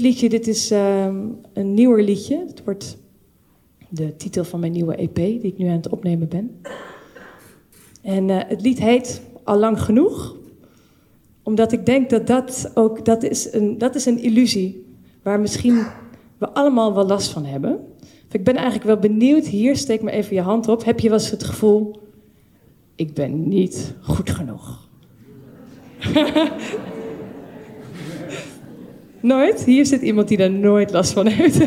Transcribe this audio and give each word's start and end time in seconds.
Liedje, 0.00 0.28
dit 0.28 0.46
is 0.46 0.70
ehm, 0.70 1.16
een 1.52 1.74
nieuwer 1.74 2.02
liedje. 2.02 2.44
Het 2.46 2.64
wordt 2.64 2.96
de 3.88 4.16
titel 4.16 4.44
van 4.44 4.60
mijn 4.60 4.72
nieuwe 4.72 4.96
EP, 4.96 5.14
die 5.14 5.42
ik 5.42 5.58
nu 5.58 5.66
aan 5.66 5.76
het 5.76 5.88
opnemen 5.88 6.28
ben. 6.28 6.60
En 8.02 8.30
eh, 8.30 8.48
het 8.48 8.62
lied 8.62 8.78
heet 8.78 9.22
Al 9.44 9.58
lang 9.58 9.80
genoeg. 9.80 10.36
Omdat 11.42 11.72
ik 11.72 11.86
denk 11.86 12.10
dat 12.10 12.26
dat 12.26 12.70
ook, 12.74 13.04
dat 13.04 13.22
is, 13.22 13.52
een, 13.52 13.78
dat 13.78 13.94
is 13.94 14.06
een 14.06 14.18
illusie. 14.18 14.86
Waar 15.22 15.40
misschien 15.40 15.86
we 16.38 16.48
allemaal 16.48 16.94
wel 16.94 17.06
last 17.06 17.30
van 17.30 17.44
hebben. 17.44 17.80
Ik 18.30 18.44
ben 18.44 18.54
eigenlijk 18.54 18.84
wel 18.84 18.98
benieuwd, 18.98 19.46
hier 19.46 19.76
steek 19.76 20.02
me 20.02 20.10
even 20.10 20.34
je 20.34 20.42
hand 20.42 20.68
op. 20.68 20.84
Heb 20.84 21.00
je 21.00 21.08
wel 21.08 21.18
eens 21.18 21.30
het 21.30 21.44
gevoel, 21.44 22.00
ik 22.94 23.14
ben 23.14 23.48
niet 23.48 23.94
goed 24.00 24.30
genoeg? 24.30 24.88
nooit? 29.20 29.64
Hier 29.64 29.86
zit 29.86 30.02
iemand 30.02 30.28
die 30.28 30.36
daar 30.36 30.50
nooit 30.50 30.90
last 30.90 31.12
van 31.12 31.26
heeft. 31.26 31.60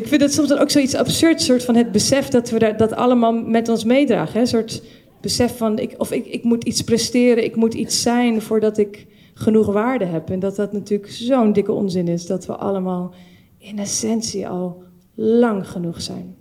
ik 0.00 0.06
vind 0.06 0.20
het 0.20 0.32
soms 0.32 0.52
ook 0.52 0.70
zoiets 0.70 0.94
absurd, 0.94 1.42
soort 1.42 1.64
van 1.64 1.74
het 1.74 1.92
besef 1.92 2.28
dat 2.28 2.50
we 2.50 2.74
dat 2.76 2.92
allemaal 2.92 3.32
met 3.32 3.68
ons 3.68 3.84
meedragen. 3.84 4.40
Een 4.40 4.46
soort 4.46 4.82
besef 5.20 5.56
van, 5.56 5.78
ik, 5.78 5.94
of 5.98 6.12
ik, 6.12 6.26
ik 6.26 6.42
moet 6.44 6.64
iets 6.64 6.82
presteren, 6.82 7.44
ik 7.44 7.56
moet 7.56 7.74
iets 7.74 8.02
zijn 8.02 8.42
voordat 8.42 8.78
ik 8.78 9.06
genoeg 9.34 9.66
waarde 9.66 10.04
heb. 10.04 10.30
En 10.30 10.38
dat 10.38 10.56
dat 10.56 10.72
natuurlijk 10.72 11.10
zo'n 11.10 11.52
dikke 11.52 11.72
onzin 11.72 12.08
is, 12.08 12.26
dat 12.26 12.46
we 12.46 12.56
allemaal 12.56 13.14
in 13.58 13.78
essentie 13.78 14.48
al 14.48 14.82
lang 15.14 15.68
genoeg 15.68 16.00
zijn. 16.00 16.36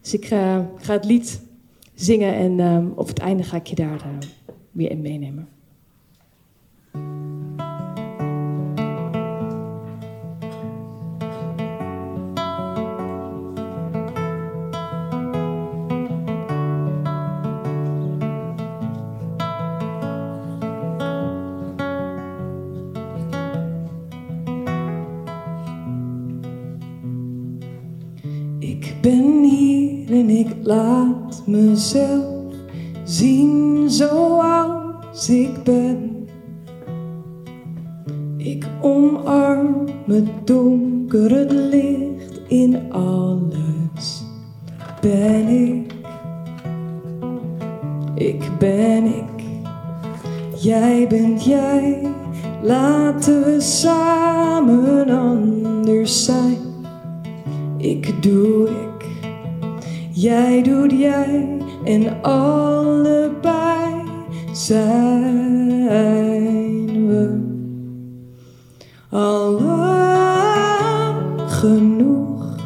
Dus 0.00 0.14
ik 0.14 0.24
ga, 0.24 0.70
ga 0.76 0.92
het 0.92 1.04
lied 1.04 1.42
zingen 1.94 2.34
en 2.34 2.58
uh, 2.58 2.98
op 2.98 3.08
het 3.08 3.18
einde 3.18 3.42
ga 3.42 3.56
ik 3.56 3.66
je 3.66 3.74
daar 3.74 4.06
uh, 4.06 4.28
weer 4.78 4.90
in 4.90 5.02
meenemen. 5.02 5.48
ben 29.00 29.42
hier 29.42 30.12
en 30.12 30.30
ik 30.30 30.46
laat 30.62 31.42
mezelf 31.46 32.37
zien 33.08 33.90
zoals 33.90 35.28
ik 35.28 35.62
ben. 35.64 36.28
Ik 38.36 38.66
omarm 38.80 39.84
het 40.06 40.46
donker, 40.46 41.30
het 41.30 41.52
licht 41.52 42.40
in 42.48 42.92
alles. 42.92 44.24
Ben 45.00 45.48
ik, 45.48 45.94
ik 48.14 48.50
ben 48.58 49.04
ik, 49.04 49.44
jij 50.56 51.06
bent 51.08 51.44
jij. 51.44 52.06
Laten 52.62 53.44
we 53.44 53.60
samen 53.60 55.08
anders 55.08 56.24
zijn. 56.24 56.56
Ik 57.76 58.22
doe 58.22 58.68
ik 58.68 58.88
Jij 60.20 60.62
doet 60.62 60.90
jij 60.90 61.46
en 61.84 62.22
allebei 62.22 62.87
zijn 64.68 65.56
we 67.06 67.40
al 69.10 69.50
lang 69.50 71.50
genoeg, 71.50 72.56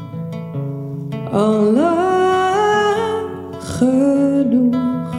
al 1.32 1.72
lang 1.72 3.54
genoeg, 3.58 5.14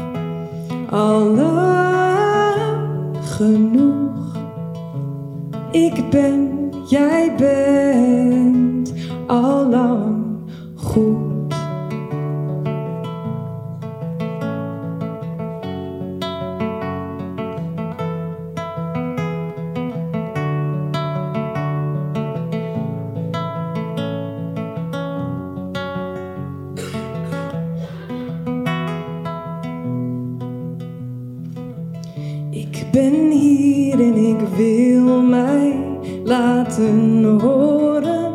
al 0.90 1.26
lang 1.26 3.18
genoeg. 3.22 4.38
Ik 5.72 6.10
ben, 6.10 6.50
jij 6.90 7.34
bent 7.38 8.94
al 9.28 9.70
lang 9.70 10.24
goed. 10.76 11.33
Ben 32.94 33.32
hier 33.32 33.94
en 33.94 34.16
ik 34.16 34.40
wil 34.56 35.22
mij 35.22 35.76
laten 36.24 37.24
horen. 37.24 38.32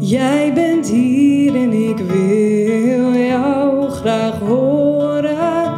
Jij 0.00 0.52
bent 0.54 0.88
hier 0.88 1.54
en 1.54 1.72
ik 1.72 1.98
wil 1.98 3.14
jou 3.14 3.90
graag 3.90 4.38
horen. 4.38 5.72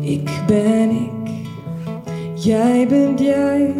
Ik 0.00 0.30
ben 0.46 0.90
ik, 0.90 1.30
jij 2.34 2.86
bent 2.88 3.20
jij. 3.20 3.74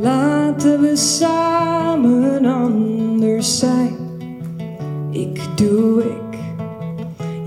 Laten 0.00 0.80
we 0.80 0.96
samen 0.96 2.44
anders 2.44 3.58
zijn. 3.58 3.96
Ik 5.10 5.40
doe 5.56 5.95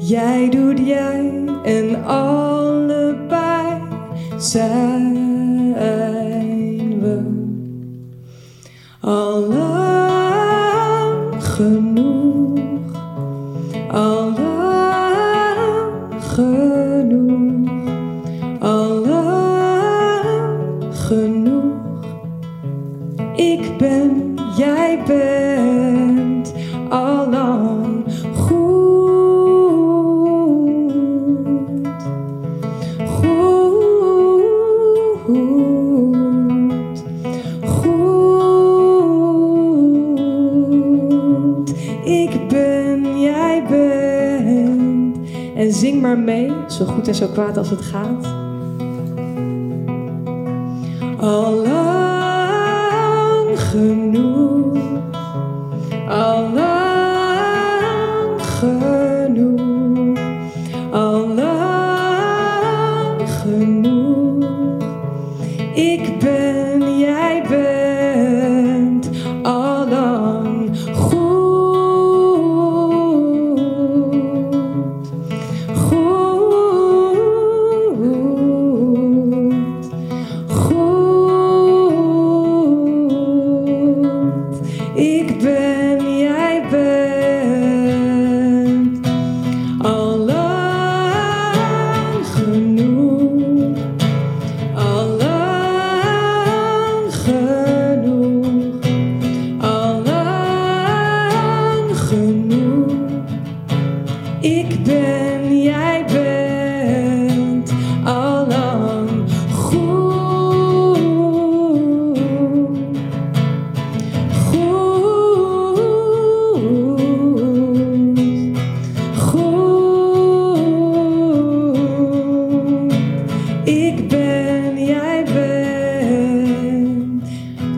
Jij 0.09 0.50
doet 0.50 0.80
jij 0.80 1.31
en 1.64 2.03
allebei 2.03 3.81
zijn 4.38 5.28
zo 46.79 46.85
goed 46.85 47.08
en 47.08 47.16
zo 47.16 47.28
kwaad 47.28 47.58
als 47.58 47.70
het 47.70 47.81
gaat. 47.81 48.26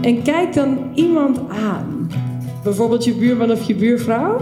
En 0.02 0.22
kijk 0.22 0.54
dan 0.54 0.78
iemand 0.94 1.40
aan. 1.50 2.12
Bijvoorbeeld 2.64 3.04
je 3.04 3.14
buurman 3.14 3.52
of 3.52 3.64
je 3.64 3.76
buurvrouw. 3.76 4.40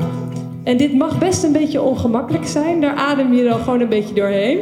En 0.64 0.78
dit 0.78 0.94
mag 0.94 1.20
best 1.20 1.44
een 1.44 1.52
beetje 1.52 1.82
ongemakkelijk 1.82 2.48
zijn. 2.48 2.82
Daar 2.82 2.96
adem 2.96 3.34
je 3.34 3.44
dan 3.44 3.60
gewoon 3.60 3.82
een 3.82 3.90
beetje 3.90 4.14
doorheen. 4.14 4.60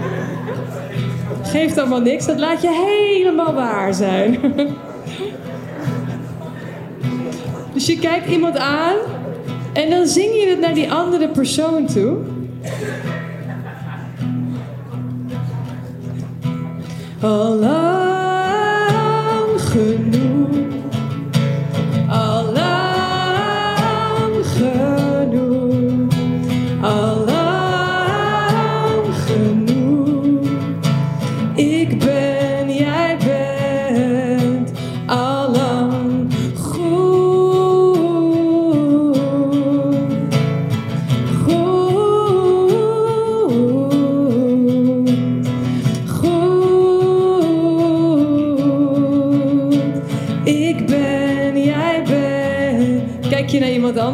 Geeft 1.52 1.78
allemaal 1.78 2.00
niks. 2.00 2.26
Dat 2.26 2.38
laat 2.38 2.62
je 2.62 2.86
helemaal 2.86 3.54
waar 3.54 3.94
zijn. 3.94 4.38
Dus 7.72 7.86
je 7.88 7.98
kijkt 7.98 8.28
iemand 8.28 8.56
aan 8.56 8.96
en 9.72 9.90
dan 9.90 10.06
zing 10.06 10.34
je 10.34 10.46
het 10.48 10.60
naar 10.60 10.74
die 10.74 10.92
andere 10.92 11.28
persoon 11.28 11.86
toe. 11.86 12.16
Al 17.20 17.58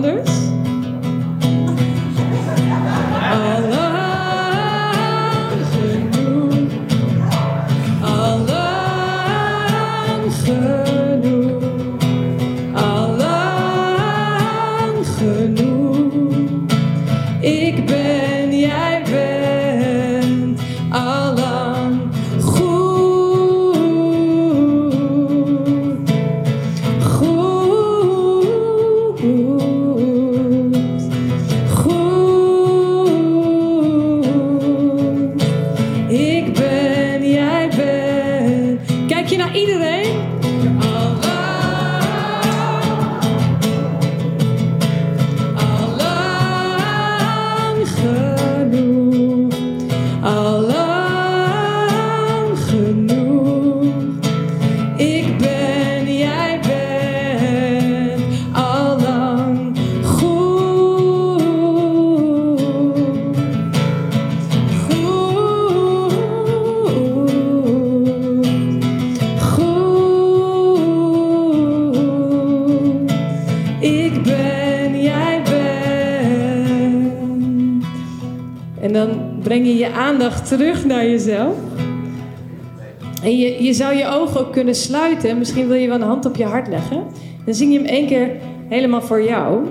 je 0.02 0.12
naar 0.12 0.25
iemand 10.54 10.75
je 79.66 79.76
je 79.76 79.92
aandacht 79.92 80.48
terug 80.48 80.84
naar 80.84 81.04
jezelf. 81.04 81.56
En 83.22 83.38
je, 83.38 83.62
je 83.62 83.72
zou 83.72 83.94
je 83.94 84.06
ogen 84.06 84.40
ook 84.40 84.52
kunnen 84.52 84.74
sluiten. 84.74 85.38
Misschien 85.38 85.66
wil 85.66 85.76
je 85.76 85.88
wel 85.88 85.96
een 85.96 86.02
hand 86.02 86.26
op 86.26 86.36
je 86.36 86.44
hart 86.44 86.68
leggen. 86.68 87.04
Dan 87.44 87.54
zing 87.54 87.72
je 87.72 87.78
hem 87.78 87.86
één 87.86 88.06
keer 88.06 88.30
helemaal 88.68 89.02
voor 89.02 89.22
jou. 89.22 89.66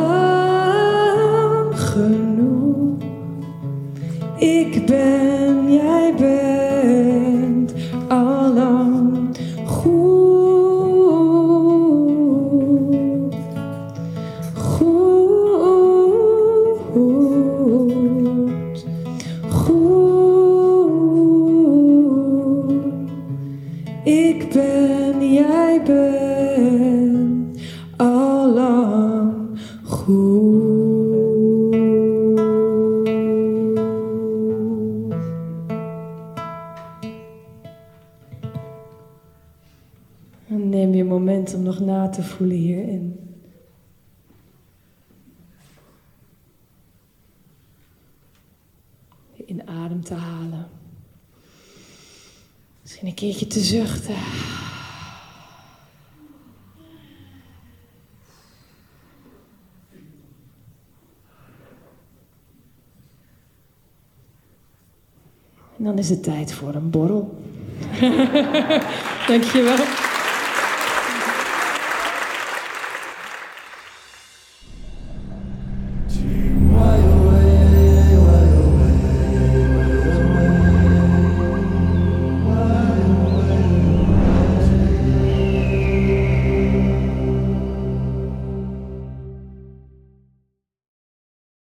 moment 41.07 41.55
om 41.55 41.63
nog 41.63 41.81
na 41.81 42.09
te 42.09 42.23
voelen 42.23 42.57
hierin. 42.57 43.21
In 49.35 49.69
adem 49.69 50.05
te 50.05 50.15
halen. 50.15 50.69
Misschien 52.83 53.07
een 53.07 53.15
keertje 53.15 53.47
te 53.47 53.61
zuchten. 53.61 54.15
En 65.79 65.85
dan 65.85 65.99
is 65.99 66.09
het 66.09 66.23
tijd 66.23 66.53
voor 66.53 66.75
een 66.75 66.91
borrel. 66.91 67.39
Dankjewel. 69.29 70.15